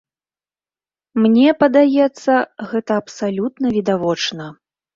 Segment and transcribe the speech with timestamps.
[1.25, 2.33] Мне падаецца,
[2.73, 4.53] гэта абсалютна відавочна.